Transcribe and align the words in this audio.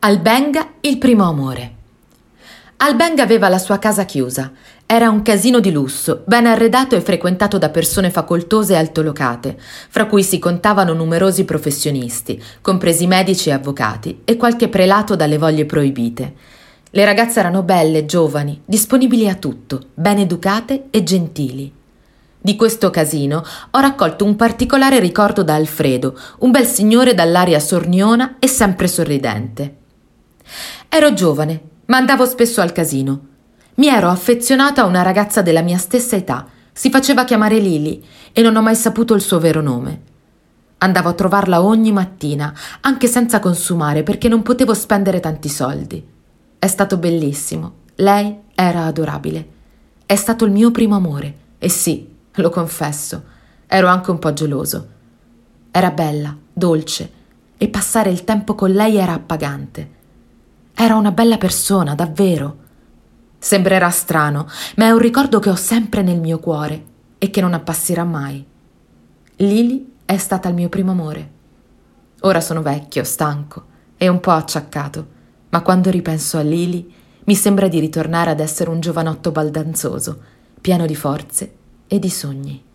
Albenga, 0.00 0.74
il 0.82 0.96
primo 0.96 1.24
amore. 1.24 1.74
Albenga 2.76 3.24
aveva 3.24 3.48
la 3.48 3.58
sua 3.58 3.80
casa 3.80 4.04
chiusa. 4.04 4.52
Era 4.86 5.10
un 5.10 5.22
casino 5.22 5.58
di 5.58 5.72
lusso, 5.72 6.22
ben 6.24 6.46
arredato 6.46 6.94
e 6.94 7.00
frequentato 7.00 7.58
da 7.58 7.68
persone 7.70 8.08
facoltose 8.08 8.74
e 8.74 8.76
altolocate, 8.76 9.58
fra 9.58 10.06
cui 10.06 10.22
si 10.22 10.38
contavano 10.38 10.92
numerosi 10.92 11.44
professionisti, 11.44 12.40
compresi 12.60 13.08
medici 13.08 13.48
e 13.48 13.54
avvocati, 13.54 14.20
e 14.24 14.36
qualche 14.36 14.68
prelato 14.68 15.16
dalle 15.16 15.36
voglie 15.36 15.66
proibite. 15.66 16.34
Le 16.90 17.04
ragazze 17.04 17.40
erano 17.40 17.64
belle, 17.64 18.06
giovani, 18.06 18.62
disponibili 18.64 19.28
a 19.28 19.34
tutto, 19.34 19.86
ben 19.94 20.18
educate 20.18 20.84
e 20.90 21.02
gentili. 21.02 21.72
Di 22.40 22.54
questo 22.54 22.90
casino 22.90 23.42
ho 23.72 23.80
raccolto 23.80 24.24
un 24.24 24.36
particolare 24.36 25.00
ricordo 25.00 25.42
da 25.42 25.56
Alfredo, 25.56 26.16
un 26.38 26.52
bel 26.52 26.66
signore 26.66 27.14
dall'aria 27.14 27.58
sorniona 27.58 28.36
e 28.38 28.46
sempre 28.46 28.86
sorridente. 28.86 29.77
Ero 30.88 31.12
giovane, 31.12 31.60
ma 31.86 31.96
andavo 31.96 32.26
spesso 32.26 32.60
al 32.60 32.72
casino. 32.72 33.26
Mi 33.76 33.88
ero 33.88 34.08
affezionata 34.08 34.82
a 34.82 34.86
una 34.86 35.02
ragazza 35.02 35.42
della 35.42 35.62
mia 35.62 35.78
stessa 35.78 36.16
età, 36.16 36.46
si 36.72 36.90
faceva 36.90 37.24
chiamare 37.24 37.58
Lily 37.58 38.00
e 38.32 38.40
non 38.40 38.54
ho 38.54 38.62
mai 38.62 38.76
saputo 38.76 39.14
il 39.14 39.20
suo 39.20 39.40
vero 39.40 39.60
nome. 39.60 40.02
Andavo 40.78 41.08
a 41.08 41.12
trovarla 41.12 41.60
ogni 41.60 41.90
mattina, 41.90 42.54
anche 42.82 43.08
senza 43.08 43.40
consumare 43.40 44.04
perché 44.04 44.28
non 44.28 44.42
potevo 44.42 44.74
spendere 44.74 45.18
tanti 45.18 45.48
soldi. 45.48 46.06
È 46.56 46.66
stato 46.68 46.96
bellissimo, 46.96 47.74
lei 47.96 48.36
era 48.54 48.84
adorabile. 48.84 49.48
È 50.06 50.14
stato 50.14 50.44
il 50.44 50.52
mio 50.52 50.70
primo 50.70 50.94
amore 50.94 51.34
e 51.58 51.68
sì, 51.68 52.08
lo 52.32 52.50
confesso, 52.50 53.24
ero 53.66 53.88
anche 53.88 54.12
un 54.12 54.20
po' 54.20 54.32
geloso. 54.32 54.88
Era 55.72 55.90
bella, 55.90 56.36
dolce 56.52 57.10
e 57.58 57.68
passare 57.68 58.10
il 58.10 58.22
tempo 58.22 58.54
con 58.54 58.70
lei 58.70 58.96
era 58.96 59.14
appagante. 59.14 59.96
Era 60.80 60.94
una 60.94 61.10
bella 61.10 61.38
persona, 61.38 61.96
davvero. 61.96 62.56
Sembrerà 63.36 63.90
strano, 63.90 64.46
ma 64.76 64.84
è 64.84 64.90
un 64.90 65.00
ricordo 65.00 65.40
che 65.40 65.50
ho 65.50 65.56
sempre 65.56 66.02
nel 66.02 66.20
mio 66.20 66.38
cuore 66.38 66.84
e 67.18 67.30
che 67.30 67.40
non 67.40 67.52
appasserà 67.52 68.04
mai. 68.04 68.46
Lily 69.38 69.94
è 70.04 70.16
stata 70.18 70.48
il 70.48 70.54
mio 70.54 70.68
primo 70.68 70.92
amore. 70.92 71.30
Ora 72.20 72.40
sono 72.40 72.62
vecchio, 72.62 73.02
stanco 73.02 73.64
e 73.96 74.06
un 74.06 74.20
po' 74.20 74.30
acciaccato, 74.30 75.06
ma 75.48 75.62
quando 75.62 75.90
ripenso 75.90 76.38
a 76.38 76.42
Lily 76.42 76.94
mi 77.24 77.34
sembra 77.34 77.66
di 77.66 77.80
ritornare 77.80 78.30
ad 78.30 78.38
essere 78.38 78.70
un 78.70 78.78
giovanotto 78.78 79.32
baldanzoso, 79.32 80.22
pieno 80.60 80.86
di 80.86 80.94
forze 80.94 81.54
e 81.88 81.98
di 81.98 82.08
sogni. 82.08 82.67